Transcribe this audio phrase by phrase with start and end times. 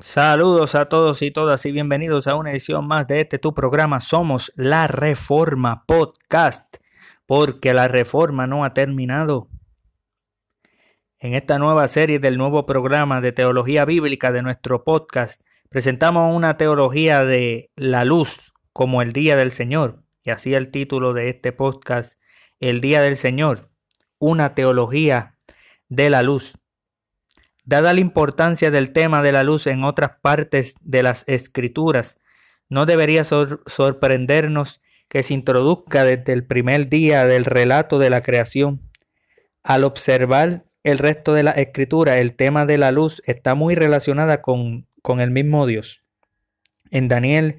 [0.00, 3.98] Saludos a todos y todas y bienvenidos a una edición más de este tu programa
[3.98, 6.76] Somos la Reforma Podcast,
[7.26, 9.48] porque la reforma no ha terminado.
[11.18, 16.56] En esta nueva serie del nuevo programa de teología bíblica de nuestro podcast, presentamos una
[16.56, 21.50] teología de la luz como el día del Señor, y así el título de este
[21.50, 22.20] podcast,
[22.60, 23.68] El día del Señor,
[24.20, 25.34] una teología
[25.88, 26.54] de la luz.
[27.68, 32.18] Dada la importancia del tema de la luz en otras partes de las escrituras,
[32.70, 38.80] no debería sorprendernos que se introduzca desde el primer día del relato de la creación.
[39.62, 44.40] Al observar el resto de la escritura, el tema de la luz está muy relacionada
[44.40, 46.02] con, con el mismo Dios.
[46.90, 47.58] En Daniel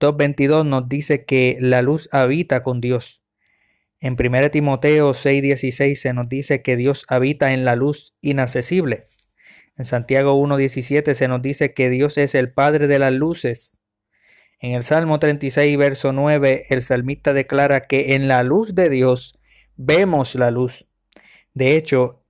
[0.00, 3.20] 2.22 nos dice que la luz habita con Dios.
[4.00, 9.10] En 1 Timoteo 6.16 se nos dice que Dios habita en la luz inaccesible.
[9.80, 13.78] En Santiago 1.17 se nos dice que Dios es el Padre de las luces.
[14.58, 19.38] En el Salmo 36, verso 9, el salmista declara que en la luz de Dios
[19.76, 20.86] vemos la luz.
[21.54, 22.22] De hecho,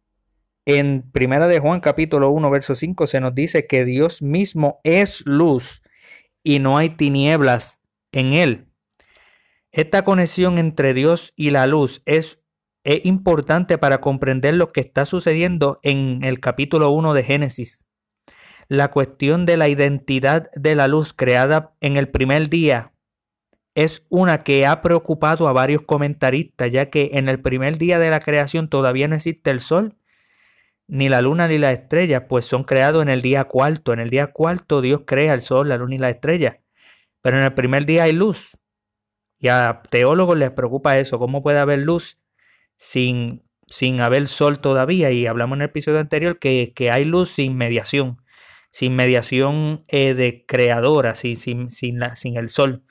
[0.65, 5.27] en Primera de Juan capítulo 1, verso 5 se nos dice que Dios mismo es
[5.27, 5.83] luz
[6.45, 7.81] y no hay tinieblas
[8.12, 8.69] en él.
[9.73, 12.39] Esta conexión entre Dios y la luz es
[12.84, 17.84] es importante para comprender lo que está sucediendo en el capítulo 1 de Génesis.
[18.69, 22.92] La cuestión de la identidad de la luz creada en el primer día
[23.75, 28.11] es una que ha preocupado a varios comentaristas, ya que en el primer día de
[28.11, 29.97] la creación todavía no existe el sol,
[30.86, 33.92] ni la luna ni la estrella, pues son creados en el día cuarto.
[33.92, 36.61] En el día cuarto Dios crea el sol, la luna y la estrella.
[37.23, 38.57] Pero en el primer día hay luz.
[39.39, 42.20] Y a teólogos les preocupa eso, ¿cómo puede haber luz
[42.80, 45.11] sin, sin haber sol todavía.
[45.11, 48.23] Y hablamos en el episodio anterior que, que hay luz sin mediación,
[48.70, 52.83] sin mediación eh, de creadora, sin, sin, sin, la, sin el sol.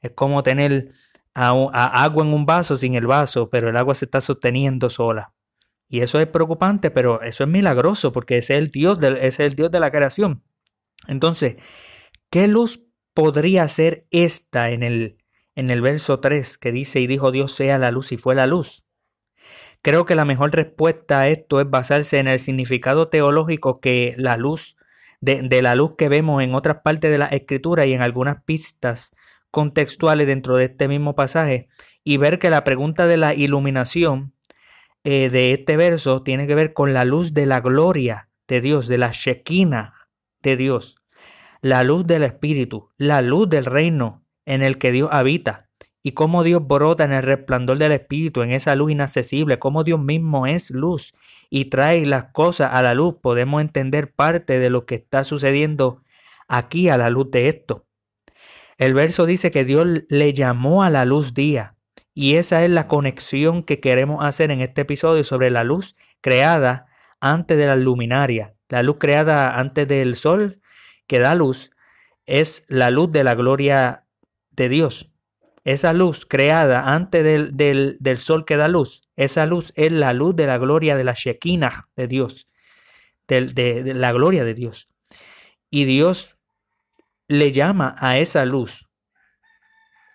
[0.00, 0.92] Es como tener
[1.34, 5.34] agua en un vaso sin el vaso, pero el agua se está sosteniendo sola.
[5.88, 9.40] Y eso es preocupante, pero eso es milagroso porque ese es el Dios de, es
[9.40, 10.44] el Dios de la creación.
[11.08, 11.56] Entonces,
[12.30, 12.84] ¿qué luz
[13.14, 15.18] podría ser esta en el,
[15.56, 18.46] en el verso 3 que dice, y dijo Dios sea la luz y fue la
[18.46, 18.83] luz?
[19.84, 24.38] Creo que la mejor respuesta a esto es basarse en el significado teológico que la
[24.38, 24.78] luz,
[25.20, 29.14] de, la luz que vemos en otras partes de la escritura y en algunas pistas
[29.50, 31.68] contextuales dentro de este mismo pasaje,
[32.02, 34.32] y ver que la pregunta de la iluminación
[35.04, 38.88] eh, de este verso tiene que ver con la luz de la gloria de Dios,
[38.88, 39.92] de la Shekinah
[40.42, 40.96] de Dios,
[41.60, 45.63] la luz del Espíritu, la luz del reino en el que Dios habita
[46.06, 49.98] y cómo Dios brota en el resplandor del Espíritu, en esa luz inaccesible, cómo Dios
[49.98, 51.14] mismo es luz
[51.48, 56.02] y trae las cosas a la luz, podemos entender parte de lo que está sucediendo
[56.46, 57.86] aquí a la luz de esto.
[58.76, 61.74] El verso dice que Dios le llamó a la luz día,
[62.12, 66.86] y esa es la conexión que queremos hacer en este episodio sobre la luz creada
[67.18, 68.54] antes de la luminaria.
[68.68, 70.60] La luz creada antes del sol
[71.06, 71.70] que da luz
[72.26, 74.04] es la luz de la gloria
[74.50, 75.13] de Dios
[75.64, 77.56] esa luz creada antes del,
[77.98, 81.14] del, sol que da luz, esa luz es la luz de la gloria de la
[81.14, 82.48] Shekinah de Dios,
[83.26, 84.88] de, de la gloria de Dios.
[85.70, 86.36] Y Dios
[87.28, 88.88] le llama a esa luz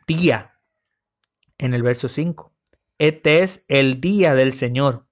[0.07, 0.53] día
[1.57, 2.53] en el verso 5.
[2.99, 5.05] Este es el día del Señor.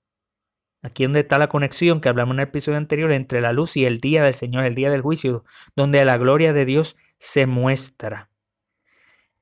[0.81, 3.85] Aquí donde está la conexión que hablamos en el episodio anterior entre la luz y
[3.85, 5.43] el día del Señor, el día del juicio,
[5.75, 8.29] donde la gloria de Dios se muestra.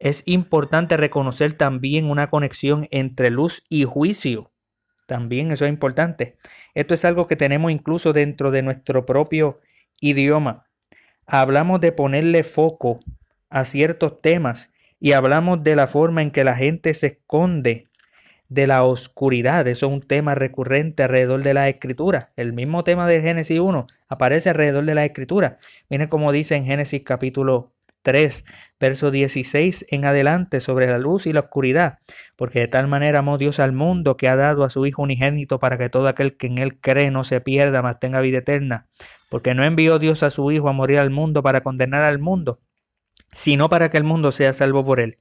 [0.05, 4.51] Es importante reconocer también una conexión entre luz y juicio.
[5.07, 6.37] También eso es importante.
[6.75, 9.61] Esto es algo que tenemos incluso dentro de nuestro propio
[9.99, 10.67] idioma.
[11.25, 12.99] Hablamos de ponerle foco
[13.49, 17.87] a ciertos temas y hablamos de la forma en que la gente se esconde
[18.47, 19.67] de la oscuridad.
[19.67, 22.31] Eso es un tema recurrente alrededor de la escritura.
[22.35, 25.57] El mismo tema de Génesis 1 aparece alrededor de la escritura.
[25.89, 27.74] Miren como dice en Génesis capítulo
[28.05, 28.45] 3,
[28.79, 31.97] verso 16 en adelante sobre la luz y la oscuridad,
[32.35, 35.59] porque de tal manera amó Dios al mundo que ha dado a su Hijo unigénito
[35.59, 38.87] para que todo aquel que en él cree no se pierda, mas tenga vida eterna,
[39.31, 42.59] porque no envió Dios a su Hijo a morir al mundo para condenar al mundo,
[43.33, 45.17] sino para que el mundo sea salvo por él.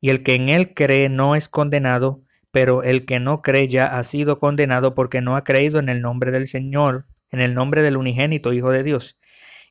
[0.00, 3.84] Y el que en él cree no es condenado, pero el que no cree ya
[3.84, 7.82] ha sido condenado porque no ha creído en el nombre del Señor, en el nombre
[7.82, 9.16] del unigénito Hijo de Dios.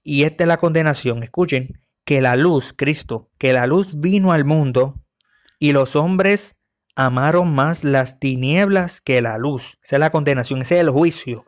[0.03, 4.45] Y esta es la condenación, escuchen, que la luz, Cristo, que la luz vino al
[4.45, 4.95] mundo
[5.59, 6.55] y los hombres
[6.95, 9.77] amaron más las tinieblas que la luz.
[9.83, 11.45] Esa es la condenación, ese es el juicio.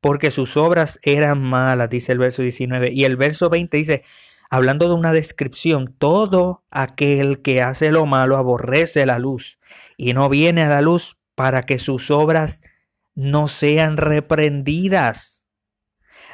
[0.00, 2.92] porque sus obras eran malas, dice el verso 19.
[2.92, 4.04] Y el verso 20 dice,
[4.48, 9.58] hablando de una descripción, todo aquel que hace lo malo aborrece la luz
[9.96, 12.62] y no viene a la luz para que sus obras
[13.16, 15.37] no sean reprendidas.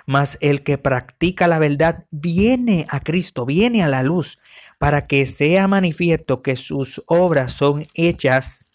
[0.06, 4.38] Mas el que practica la verdad viene a Cristo, viene a la luz,
[4.78, 8.70] para que sea manifiesto que sus obras son hechas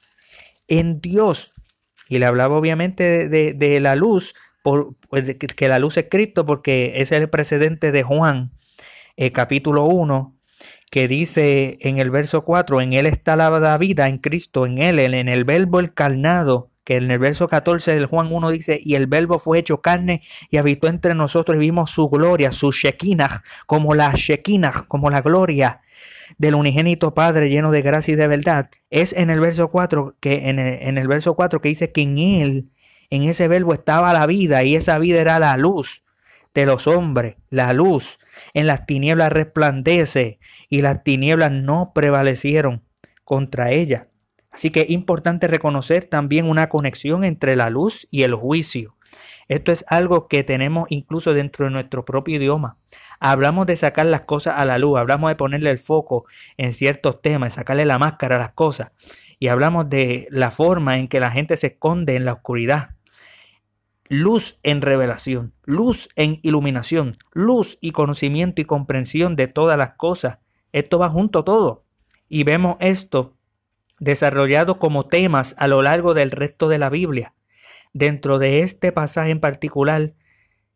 [0.67, 1.53] en Dios.
[2.07, 4.33] Y le hablaba obviamente de, la luz,
[4.63, 8.51] pues, que la luz es Cristo, porque es el precedente de Juan,
[9.17, 10.35] eh, capítulo 1,
[10.89, 14.97] que dice en el verso 4, en Él está la vida, en Cristo, en Él,
[14.99, 19.05] en el verbo encarnado, que en el verso 14 del Juan 1 dice, y el
[19.05, 23.93] verbo fue hecho carne y habitó entre nosotros y vimos su gloria, su shekinah, como
[23.93, 25.81] la shekinah, como la gloria
[26.39, 30.49] del unigénito Padre lleno de gracia y de verdad, es en el verso 4 que
[30.49, 32.69] en el, en el verso 4 que dice que en él,
[33.11, 36.03] en ese verbo estaba la vida y esa vida era la luz
[36.55, 38.17] de los hombres, la luz
[38.55, 40.39] en las tinieblas resplandece
[40.69, 42.81] y las tinieblas no prevalecieron
[43.23, 44.07] contra ella.
[44.51, 48.95] Así que es importante reconocer también una conexión entre la luz y el juicio.
[49.47, 52.77] Esto es algo que tenemos incluso dentro de nuestro propio idioma.
[53.19, 56.25] Hablamos de sacar las cosas a la luz, hablamos de ponerle el foco
[56.57, 58.91] en ciertos temas, sacarle la máscara a las cosas.
[59.39, 62.91] Y hablamos de la forma en que la gente se esconde en la oscuridad.
[64.07, 70.39] Luz en revelación, luz en iluminación, luz y conocimiento y comprensión de todas las cosas.
[70.71, 71.85] Esto va junto todo.
[72.27, 73.35] Y vemos esto
[73.99, 77.33] desarrollado como temas a lo largo del resto de la Biblia.
[77.93, 80.13] Dentro de este pasaje en particular,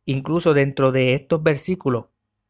[0.05, 2.05] incluso dentro de estos versículos,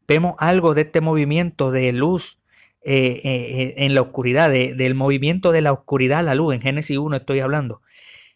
[0.08, 2.40] vemos algo de este movimiento de luz
[2.86, 6.56] eh, eh, eh, en la oscuridad, del movimiento de la oscuridad a la luz.
[6.56, 7.82] En Génesis 1 estoy hablando.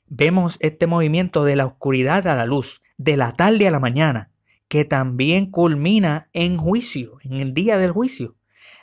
[0.08, 4.32] Vemos este movimiento de la oscuridad a la luz, de la tarde a la mañana,
[4.70, 8.36] que también culmina en juicio, en el día del juicio.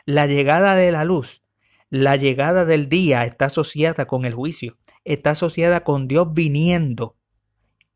[0.05, 1.44] La llegada de la luz
[1.95, 7.17] la llegada del día está asociada con el juicio, está asociada con Dios viniendo,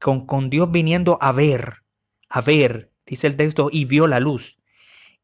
[0.00, 1.82] con, con Dios viniendo a ver,
[2.28, 4.56] a ver, dice el texto, y vio la luz,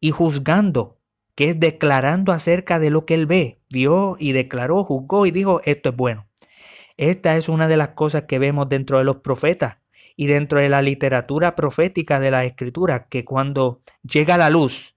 [0.01, 0.99] y juzgando,
[1.37, 5.61] que es declarando acerca de lo que él ve, vio y declaró, juzgó y dijo,
[5.65, 6.27] esto es bueno.
[6.97, 9.77] Esta es una de las cosas que vemos dentro de los profetas
[10.17, 14.97] y dentro de la literatura profética de la escritura, que cuando llega la luz,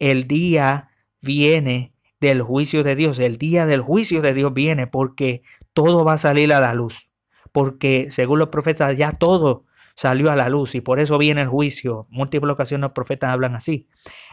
[0.00, 0.88] el día
[1.20, 1.92] viene
[2.22, 3.18] del juicio de Dios.
[3.18, 5.42] El día del juicio de Dios viene porque
[5.74, 7.10] todo va a salir a la luz.
[7.50, 9.64] Porque según los profetas ya todo
[9.94, 12.02] salió a la luz y por eso viene el juicio.
[12.08, 13.88] Múltiples ocasiones los profetas hablan así.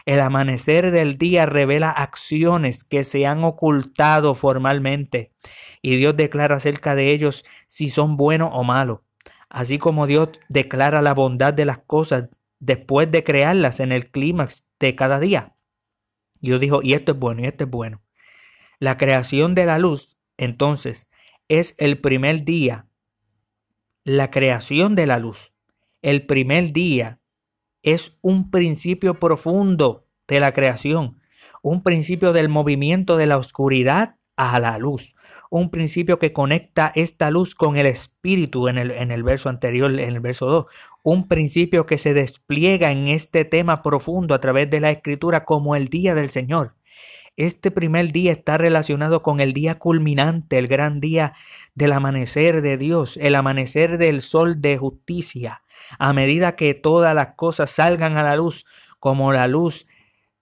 [0.06, 5.32] El amanecer del día revela acciones que se han ocultado formalmente
[5.82, 9.00] y Dios declara acerca de ellos si son buenos o malos.
[9.48, 12.28] Así como Dios declara la bondad de las cosas
[12.60, 15.54] después de crearlas en el clímax de cada día.
[16.40, 18.02] Dios dijo, y esto es bueno, y esto es bueno.
[18.78, 21.08] La creación de la luz, entonces,
[21.48, 22.86] es el primer día.
[24.04, 25.52] La creación de la luz,
[26.00, 27.18] el primer día,
[27.82, 31.20] es un principio profundo de la creación,
[31.62, 35.14] un principio del movimiento de la oscuridad a la luz,
[35.50, 39.90] un principio que conecta esta luz con el espíritu en el, en el verso anterior,
[39.90, 40.66] en el verso 2,
[41.02, 45.76] un principio que se despliega en este tema profundo a través de la escritura como
[45.76, 46.74] el día del Señor.
[47.36, 51.32] Este primer día está relacionado con el día culminante, el gran día
[51.74, 55.62] del amanecer de Dios, el amanecer del sol de justicia.
[55.98, 58.66] A medida que todas las cosas salgan a la luz,
[58.98, 59.86] como la luz,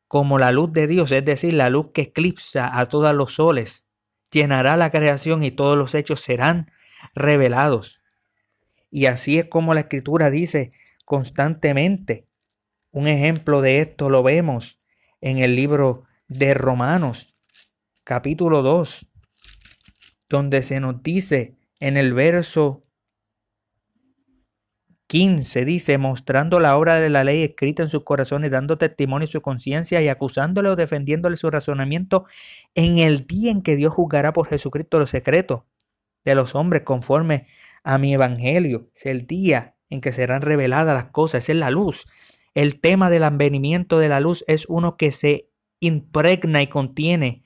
[0.09, 3.87] como la luz de Dios, es decir, la luz que eclipsa a todos los soles,
[4.33, 6.73] llenará la creación y todos los hechos serán
[7.15, 8.01] revelados.
[8.91, 10.71] Y así es como la escritura dice
[11.05, 12.27] constantemente.
[12.91, 14.81] Un ejemplo de esto lo vemos
[15.21, 17.35] en el libro de Romanos,
[18.05, 19.11] capítulo 2,
[20.29, 22.85] donde se nos dice en el verso
[25.09, 29.33] 15 dice, mostrando la obra de la ley escrita en sus corazones, dando testimonio de
[29.33, 32.27] su conciencia y acusándole o defendiéndole su razonamiento
[32.75, 35.63] en el día en que Dios juzgará por Jesucristo los secretos
[36.27, 37.47] de los hombres conforme
[37.89, 38.91] a mi evangelio.
[38.95, 42.07] Es el día en que serán reveladas las cosas, es la luz.
[42.55, 45.49] El tema del advenimiento de la luz es uno que se
[45.81, 47.45] impregna y contiene.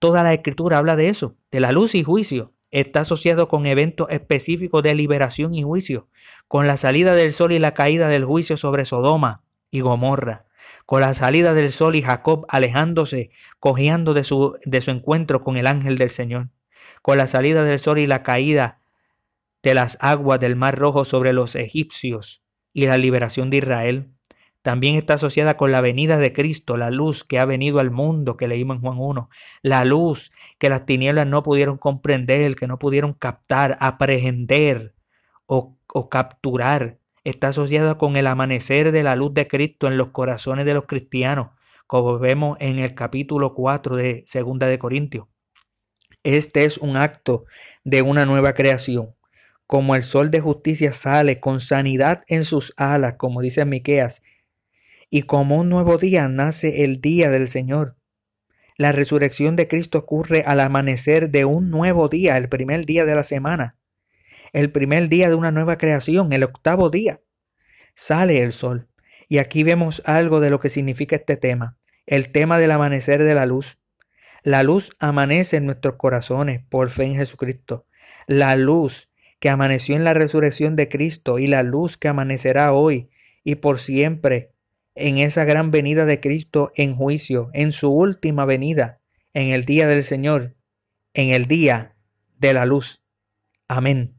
[0.00, 2.52] Toda la escritura habla de eso, de la luz y juicio.
[2.72, 6.08] Está asociado con eventos específicos de liberación y juicio
[6.48, 10.46] con la salida del sol y la caída del juicio sobre Sodoma y Gomorra,
[10.84, 15.56] con la salida del sol y Jacob alejándose, cojeando de su, de su encuentro con
[15.56, 16.48] el ángel del Señor,
[17.02, 18.80] con la salida del sol y la caída
[19.62, 24.10] de las aguas del mar rojo sobre los egipcios y la liberación de Israel.
[24.62, 28.36] También está asociada con la venida de Cristo, la luz que ha venido al mundo,
[28.36, 29.30] que leímos en Juan 1,
[29.62, 34.94] la luz que las tinieblas no pudieron comprender, que no pudieron captar, aprehender
[35.46, 35.78] o,
[36.10, 36.98] capturar.
[37.24, 40.86] Está asociada con el amanecer de la luz de Cristo en los corazones de los
[40.86, 41.50] cristianos,
[41.86, 45.26] como vemos en el capítulo 4 de Segunda de Corintios.
[46.24, 47.44] Este es un acto
[47.84, 49.15] de una nueva creación.
[49.66, 54.22] Como el sol de justicia sale con sanidad en sus alas, como dice Miqueas,
[55.10, 57.96] y como un nuevo día nace el día del Señor.
[58.76, 63.14] La resurrección de Cristo ocurre al amanecer de un nuevo día, el primer día de
[63.14, 63.76] la semana,
[64.52, 67.20] el primer día de una nueva creación, el octavo día.
[67.94, 68.88] Sale el sol.
[69.28, 73.34] Y aquí vemos algo de lo que significa este tema, el tema del amanecer de
[73.34, 73.78] la luz.
[74.42, 77.86] La luz amanece en nuestros corazones por fe en Jesucristo.
[78.28, 79.08] La luz
[79.46, 83.10] que amaneció en la resurrección de Cristo y la luz que amanecerá hoy
[83.44, 84.50] y por siempre
[84.96, 88.98] en esa gran venida de Cristo en juicio, en su última venida,
[89.34, 90.56] en el día del Señor,
[91.14, 91.94] en el día
[92.40, 93.04] de la luz.
[93.68, 94.15] Amén.